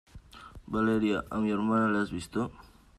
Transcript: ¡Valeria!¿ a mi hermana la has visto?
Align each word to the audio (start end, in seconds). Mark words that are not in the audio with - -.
¡Valeria!¿ 0.65 1.23
a 1.29 1.37
mi 1.37 1.51
hermana 1.51 1.87
la 1.87 2.01
has 2.01 2.11
visto? 2.11 2.51